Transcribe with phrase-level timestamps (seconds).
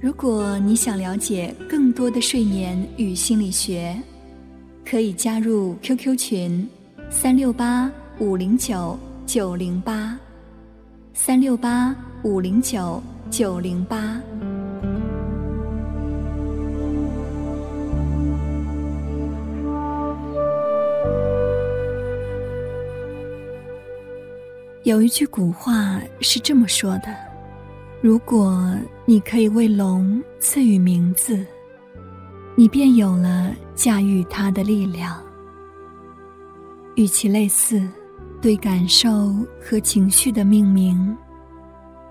[0.00, 4.00] 如果你想了解更多的睡眠与心理学，
[4.88, 6.68] 可以加入 QQ 群：
[7.10, 10.16] 三六八五零九九零八，
[11.14, 14.20] 三六八五零九九零八。
[24.84, 27.27] 有一句古话是这么说的。
[28.00, 31.44] 如果你可以为龙赐予名字，
[32.54, 35.20] 你便有了驾驭它的力量。
[36.94, 37.82] 与其类似，
[38.40, 41.16] 对感受和情绪的命名，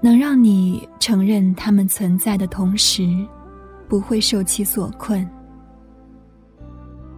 [0.01, 3.25] 能让你承认它们存在的同时，
[3.87, 5.25] 不会受其所困。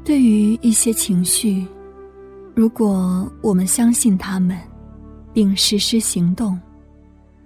[0.05, 1.65] 对于一些情绪，
[2.53, 4.55] 如果我们相信它们，
[5.33, 6.59] 并实施行动。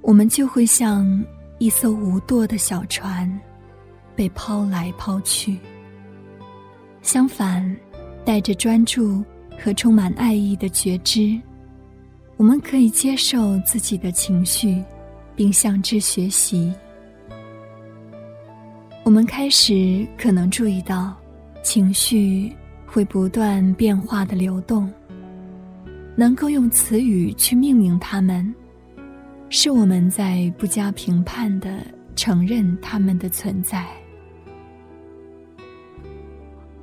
[0.04, 1.23] 我们就会像
[1.59, 3.40] 一艘无舵的小船，
[4.18, 5.58] 被抛来抛去。
[7.02, 7.76] 相反，
[8.26, 9.23] 带着专注
[9.58, 11.40] 和充满爱意的觉知，
[12.36, 14.84] 我们可以接受自己的情绪，
[15.38, 16.73] 并向之学习。
[19.06, 21.16] 我们开始可能注意到，
[21.62, 22.54] 情绪
[22.86, 24.92] 会不断变化的流动，
[26.14, 28.54] 能够用词语去命名它们。
[29.56, 31.86] 是我们在不加评判的
[32.16, 33.86] 承认他们的存在。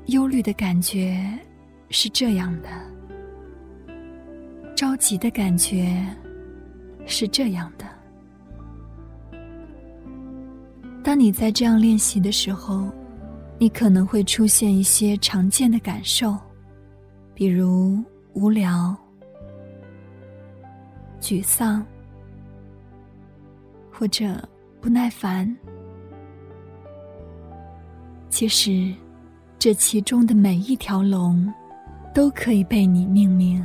[0.06, 1.21] 忧虑的感觉
[1.89, 2.69] 是这样的，
[4.77, 6.00] 着急的感觉
[7.06, 7.84] 是这样的。
[11.03, 12.89] 当你在这样练习的时候，
[13.59, 16.39] 你可能会出现一些常见的感受，
[17.34, 18.00] 比如
[18.33, 18.97] 无聊、
[21.21, 21.84] 沮丧。
[24.00, 24.34] 或者
[24.81, 25.55] 不耐烦，
[28.31, 28.94] 其实
[29.59, 31.47] 这其中的每一条龙
[32.15, 33.62] 都可以被你命名。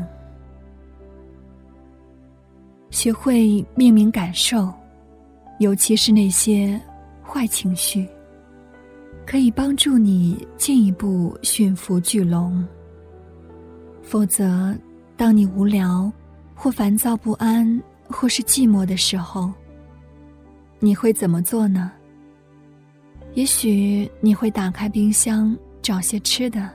[2.89, 4.73] 学会命名感受，
[5.59, 6.77] 尤其是那些
[7.23, 8.05] 坏情绪，
[9.25, 12.61] 可以帮助你进一步驯服巨龙。
[14.01, 14.75] 否则，
[15.15, 16.11] 当你无聊
[16.53, 19.49] 或烦躁不安或是寂寞的时候，
[20.79, 21.91] 你会怎么做呢？
[23.33, 26.69] 也许你会打开冰箱找些吃的，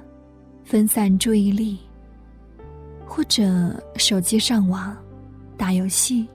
[0.64, 1.78] 分散注意力；
[3.06, 4.96] 或者手机上网，
[5.56, 6.28] 打游戏。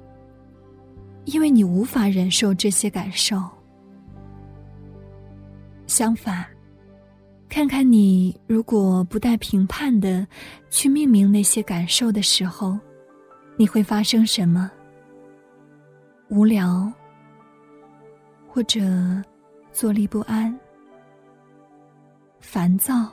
[1.25, 3.41] 因为你无法忍受这些感受。
[5.87, 6.45] 相反，
[7.49, 10.27] 看看你如果不带评判的
[10.69, 12.77] 去命名那些感受的时候，
[13.57, 14.71] 你会发生什么？
[16.29, 16.91] 无聊。
[18.55, 18.79] 或者
[19.73, 20.57] 坐立不安、
[22.39, 23.11] 烦躁，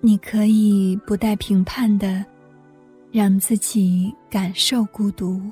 [0.00, 2.24] 你可以不带评判的
[3.10, 5.42] 让自己感受孤独、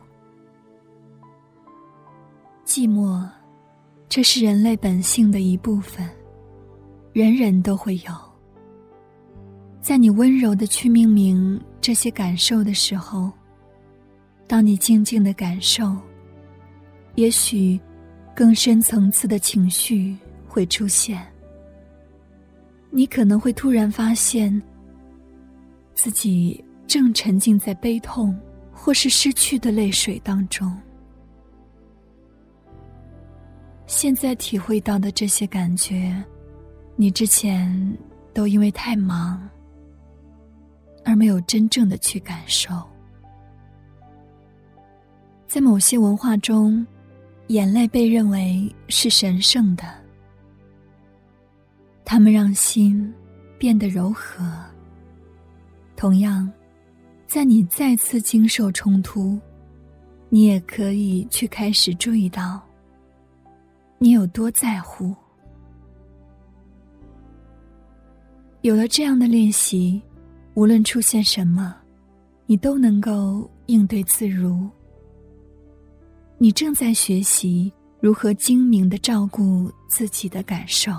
[2.65, 3.29] 寂寞，
[4.09, 6.09] 这是人类本性的一部分，
[7.13, 8.13] 人人都会有。
[9.81, 13.29] 在你温柔的去命名这些感受的时候，
[14.47, 15.97] 当你静静的感受，
[17.17, 17.77] 也许。
[18.39, 20.17] 更深层次的情绪
[20.47, 21.27] 会出现，
[22.89, 24.63] 你可能会突然发现
[25.93, 28.39] 自己正沉浸在悲痛
[28.73, 30.73] 或是失去的泪水当中。
[33.89, 36.15] 现在体会到的这些感觉，
[36.95, 37.99] 你之前
[38.33, 39.49] 都因为太忙
[41.05, 42.71] 而没有真正的去感受，
[45.49, 46.87] 在某些文化中。
[47.49, 49.85] 眼泪被认为是神圣的，
[52.05, 53.13] 它们让心
[53.59, 54.45] 变得柔和。
[55.97, 56.51] 同样，
[57.27, 59.39] 在你再次经受冲突，
[60.29, 62.63] 你也可以去开始注意到，
[63.97, 65.15] 你有多在乎。
[68.61, 70.03] 有了这样的练习，
[70.53, 71.75] 无论出现什么，
[72.45, 74.69] 你都能够应对自如。
[76.41, 80.93] 你正在学习如何精明的照顾自己的感受。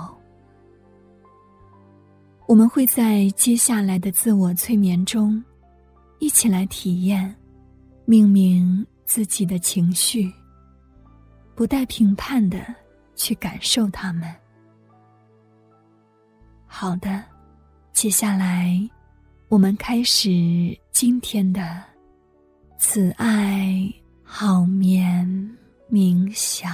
[2.46, 5.42] 我们会在接下来的自我催眠中，
[6.20, 7.34] 一起来体验
[8.04, 10.30] 命名自己的情绪，
[11.56, 12.76] 不带评判的
[13.16, 14.30] 去感受它们。
[16.66, 17.24] 好的，
[17.94, 18.78] 接下来
[19.48, 21.82] 我们开始今天的
[22.78, 23.90] 慈爱
[24.32, 25.28] 好眠
[25.92, 26.72] 冥想。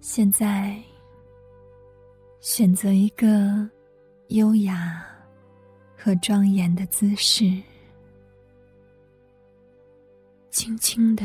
[0.00, 0.76] 现在，
[2.40, 3.68] 选择一个
[4.28, 5.04] 优雅
[6.08, 7.44] 和庄严的姿势，
[10.48, 11.22] 轻轻的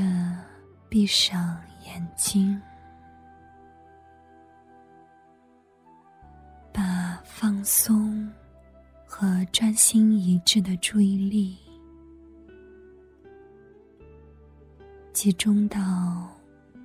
[0.90, 2.62] 闭上眼睛，
[6.74, 8.30] 把放松
[9.06, 11.58] 和专心一致的注意力
[15.14, 15.80] 集中到。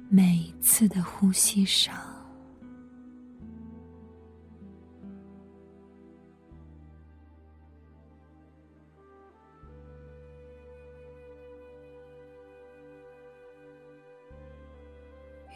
[0.08, 1.94] 每一次的呼吸上，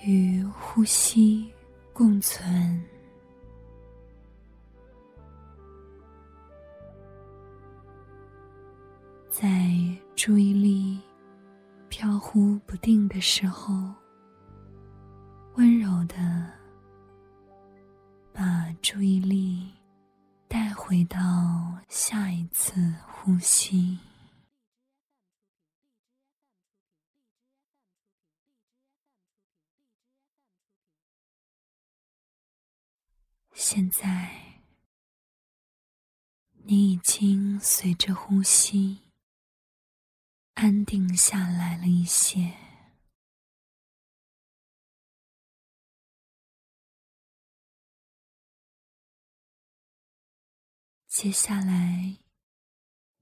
[0.05, 1.49] 与呼吸
[1.93, 2.83] 共存，
[9.31, 9.49] 在
[10.17, 10.99] 注意力
[11.89, 13.73] 飘忽不定的时候。
[15.55, 16.51] 温柔的
[18.33, 19.71] 把注意力
[20.49, 21.19] 带回到
[21.89, 22.73] 下一次
[23.07, 23.99] 呼吸。
[33.75, 34.61] 现在，
[36.65, 39.01] 你已经随着呼吸
[40.53, 42.53] 安定下来了一些。
[51.07, 52.19] 接下来，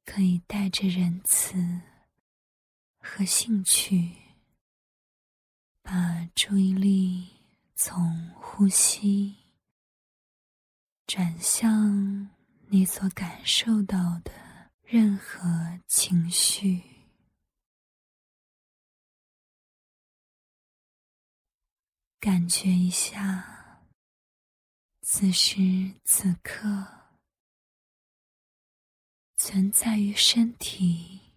[0.04, 1.80] 可以带着仁慈
[2.98, 4.16] 和兴趣，
[5.80, 7.28] 把注意力
[7.76, 9.39] 从呼吸
[11.12, 12.30] 转向
[12.68, 14.30] 你所感受到的
[14.84, 15.40] 任何
[15.88, 16.80] 情绪，
[22.20, 23.82] 感觉一下
[25.02, 26.86] 此时此刻。
[29.36, 31.32] 存在于身体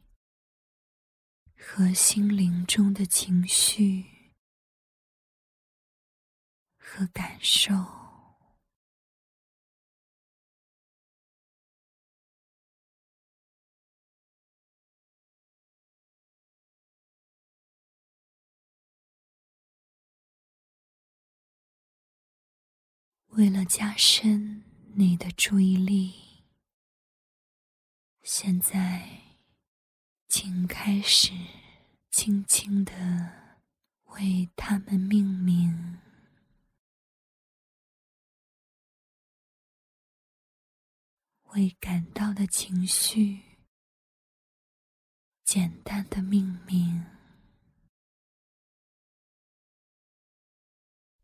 [1.57, 4.05] 和心灵中的情绪
[6.77, 8.02] 和感受，
[23.35, 24.63] 为了加深
[24.93, 26.13] 你的注意力。
[28.21, 29.23] 现在，
[30.27, 31.31] 请开始
[32.11, 32.93] 轻轻的
[34.05, 35.97] 为他们命名，
[41.45, 43.41] 为感到的情绪
[45.43, 47.03] 简单的命名，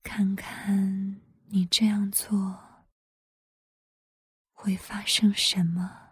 [0.01, 2.59] 看看你这样做
[4.53, 6.09] 会发生什么。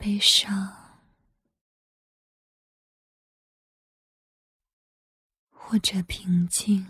[0.00, 0.79] 悲伤，
[5.70, 6.84] 或者平静。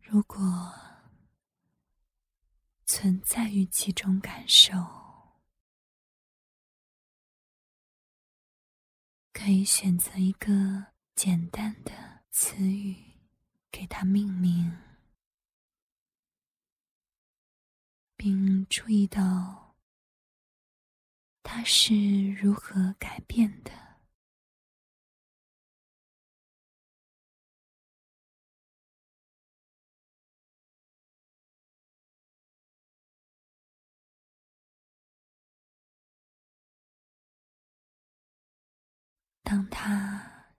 [0.00, 0.40] 如果
[2.86, 4.72] 存在于其中感受，
[9.34, 13.12] 可以选择一个简单的词语。
[13.70, 14.70] 给它命名，
[18.16, 19.61] 并注意到
[21.42, 23.70] 他是如何改变的？
[39.42, 40.56] 当它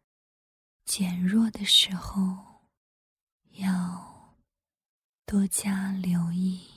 [0.86, 2.70] 减弱的时候
[3.54, 4.36] 要
[5.26, 6.73] 多加留意。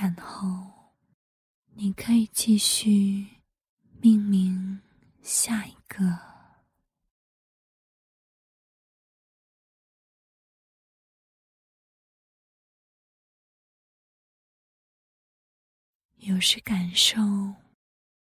[0.00, 0.94] 然后，
[1.74, 3.42] 你可以继续
[4.00, 4.80] 命名
[5.20, 6.18] 下一个。
[16.14, 17.20] 有时感受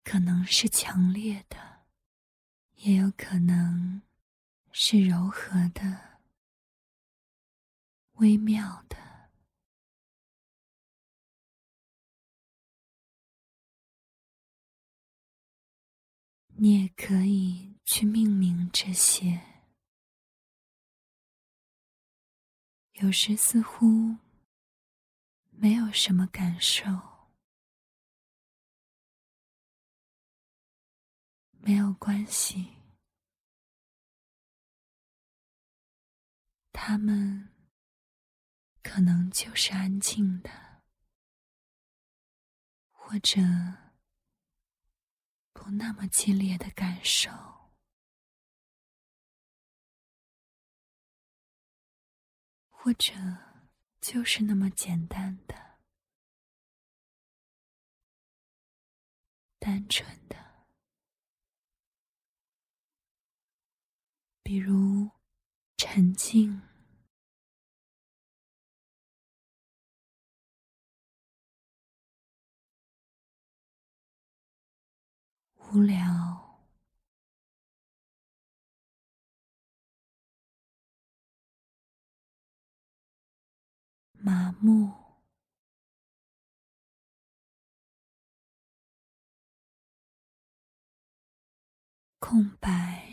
[0.05, 1.59] 可能是强烈的，
[2.77, 4.03] 也有可能
[4.71, 6.21] 是柔和的、
[8.13, 9.06] 微妙的。
[16.59, 19.39] 你也可以去命名这些。
[22.93, 24.17] 有时似乎
[25.51, 26.89] 没有什么感受，
[31.51, 32.73] 没有关系，
[36.73, 37.51] 他们
[38.83, 40.51] 可能就是安静的，
[42.91, 43.43] 或者。
[45.79, 47.31] 那么激烈的感受，
[52.71, 53.13] 或者
[54.01, 55.79] 就是那么简单的、
[59.59, 60.67] 单纯的，
[64.43, 65.11] 比如
[65.77, 66.76] 沉静。
[75.73, 76.61] 无聊、
[84.13, 84.93] 麻木、
[92.19, 93.07] 空白，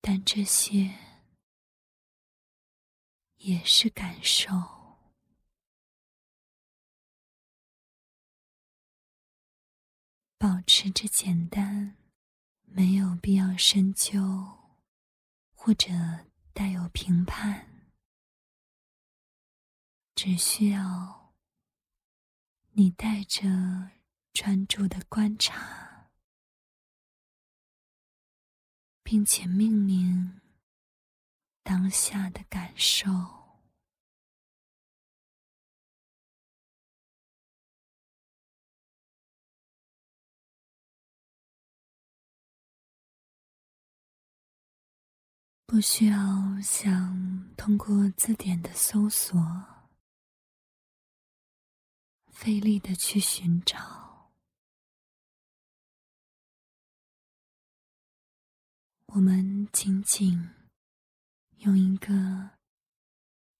[0.00, 0.90] 但这些
[3.36, 4.77] 也是感受。
[10.38, 11.96] 保持着简单，
[12.62, 14.56] 没有必要深究，
[15.50, 15.90] 或者
[16.52, 17.66] 带有评判，
[20.14, 21.34] 只需要
[22.70, 23.90] 你带着
[24.32, 26.12] 专注的观察，
[29.02, 30.40] 并且命名
[31.64, 33.37] 当下的感受。
[45.70, 46.16] 不需要
[46.62, 49.38] 想通过字典的搜索，
[52.32, 54.32] 费力的去寻找。
[59.08, 60.48] 我们仅仅
[61.58, 62.56] 用一个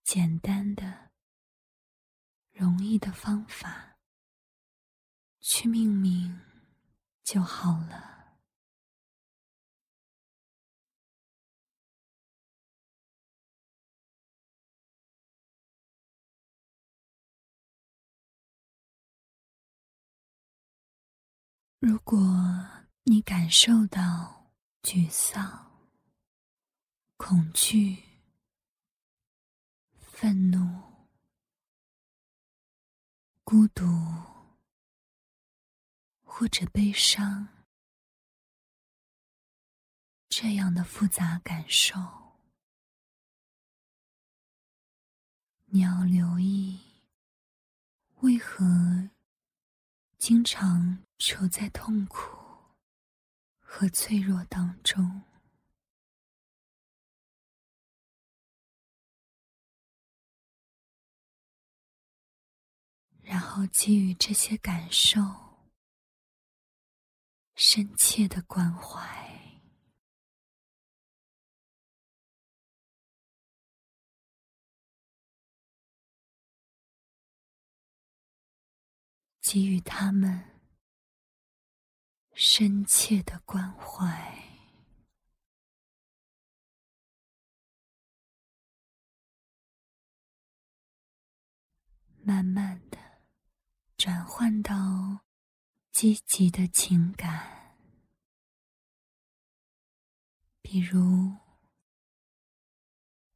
[0.02, 1.10] 简单的、
[2.52, 3.98] 容易的方法
[5.40, 6.40] 去命名
[7.22, 8.17] 就好了。
[21.80, 22.18] 如果
[23.04, 25.88] 你感受到沮丧、
[27.16, 28.02] 恐惧、
[29.96, 30.82] 愤怒、
[33.44, 33.84] 孤独
[36.24, 37.46] 或者悲伤
[40.28, 41.94] 这样的复杂感受，
[45.66, 46.80] 你要留意
[48.16, 49.10] 为何
[50.18, 51.04] 经常。
[51.18, 52.36] 处在痛苦
[53.58, 55.22] 和脆弱当中，
[63.20, 65.20] 然后给予这些感受
[67.56, 69.52] 深切的关怀，
[79.42, 80.57] 给予他们。
[82.40, 84.06] 深切的关怀，
[92.22, 92.96] 慢慢的
[93.96, 95.24] 转换到
[95.90, 97.76] 积极的情感，
[100.62, 101.36] 比如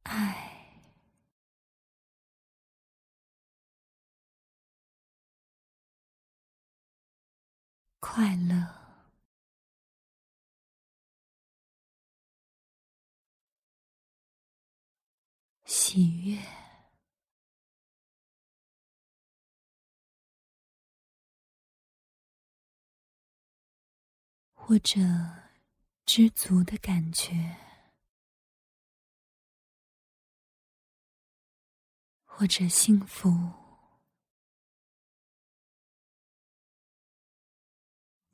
[0.03, 0.79] 爱、
[7.99, 8.82] 快乐、
[15.93, 16.41] 喜悦。
[24.55, 24.99] 或者
[26.03, 27.57] 知足的感觉，
[32.25, 33.29] 或者幸福，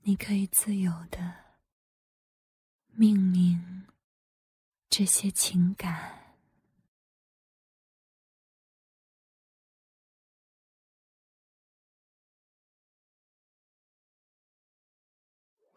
[0.04, 1.58] 你可以自由的
[2.94, 3.86] 命名
[4.88, 6.29] 这些情感。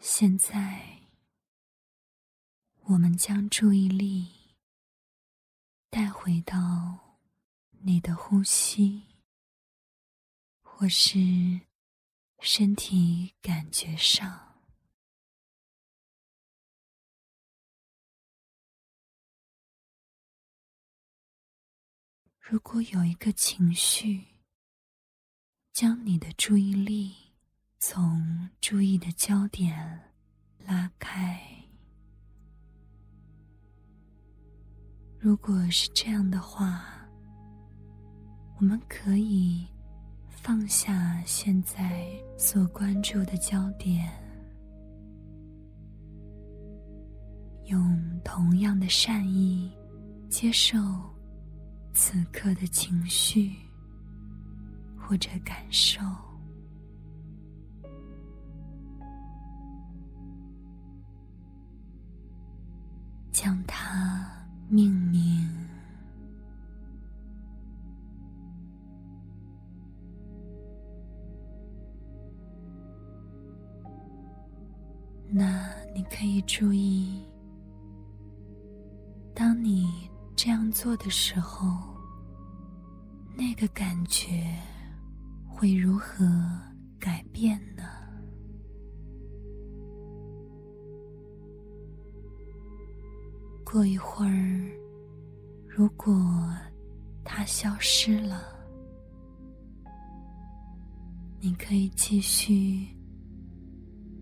[0.05, 1.01] 现在，
[2.81, 4.57] 我们将注意力
[5.91, 7.21] 带回到
[7.71, 9.05] 你的呼吸，
[10.61, 11.61] 或是
[12.41, 14.59] 身体感觉上。
[22.41, 24.27] 如果有一个情绪
[25.73, 27.32] 将你的注意力，
[27.85, 29.77] 从注意的焦点
[30.65, 31.37] 拉开。
[35.19, 36.85] 如果是这样的话，
[38.61, 39.67] 我们可以
[40.29, 42.09] 放下现在
[42.39, 44.09] 所关注的焦点，
[47.65, 49.73] 用同样的善意
[50.31, 50.79] 接受
[51.93, 53.57] 此刻的情绪
[54.97, 56.01] 或者感受。
[63.33, 64.31] 将它
[64.69, 65.49] 命名。
[75.35, 77.27] 那你可以注意，
[79.35, 81.97] 当你这样做的时候，
[83.35, 84.55] 那个感觉
[85.49, 86.27] 会如何
[87.01, 87.83] 改变呢？
[93.73, 94.71] 过一会儿，
[95.67, 96.15] 如果
[97.25, 98.43] 它消失了，
[101.41, 102.87] 你可以继续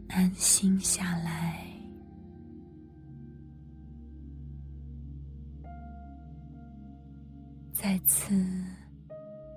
[0.06, 1.66] 安心下来，
[7.72, 8.32] 再次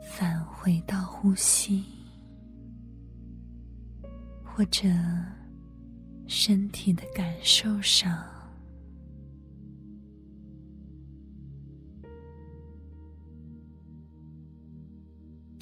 [0.01, 1.85] 返回到呼吸，
[4.43, 4.89] 或者
[6.25, 8.32] 身体的感受上。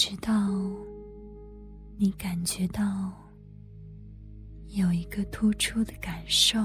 [0.04, 0.34] 直到
[1.96, 3.14] 你感觉到
[4.70, 6.58] 有一个突出的感受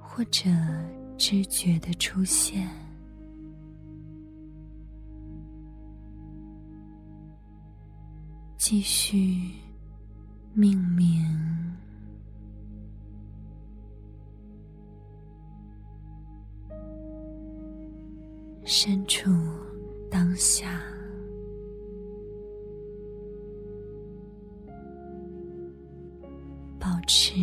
[0.00, 0.48] 或者
[1.18, 2.66] 知觉的出现，
[8.56, 9.52] 继续
[10.54, 11.22] 命名，
[18.64, 19.30] 身处
[20.10, 20.93] 当下。
[27.06, 27.34] 持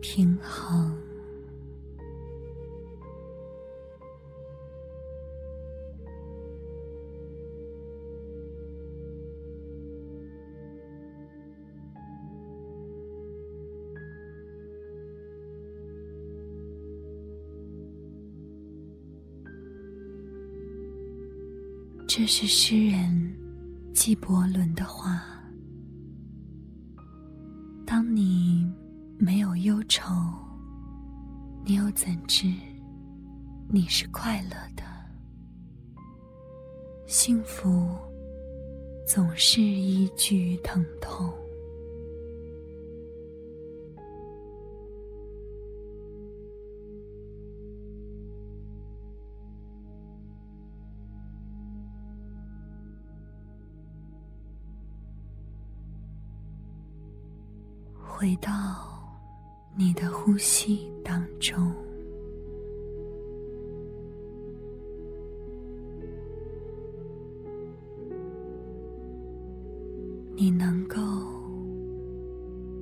[0.00, 0.96] 平衡，
[22.06, 23.34] 这是诗人
[23.92, 25.33] 纪伯伦的话。
[28.04, 28.70] 当你
[29.18, 30.12] 没有忧愁，
[31.64, 32.52] 你又怎知
[33.66, 34.82] 你是快乐的？
[37.06, 37.96] 幸福
[39.06, 41.32] 总是依据疼痛。
[58.24, 58.50] 回到
[59.76, 61.70] 你的呼吸当中，
[70.34, 70.96] 你能够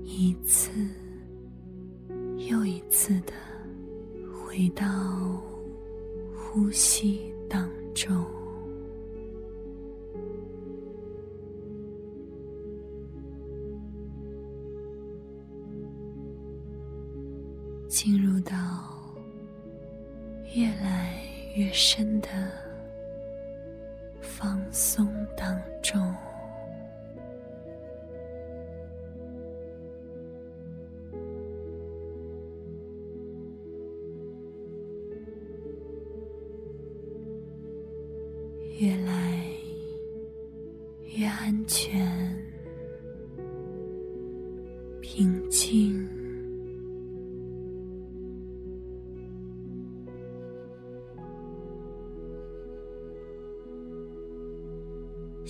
[0.04, 0.70] 一次
[2.48, 3.32] 又一次的
[4.46, 4.86] 回到
[6.32, 8.24] 呼吸当中，
[20.54, 21.14] 越来
[21.54, 22.28] 越深的
[24.20, 26.14] 放松当中。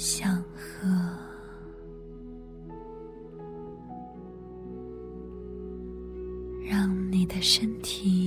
[0.05, 0.85] 想和，
[6.69, 8.22] 让你的身体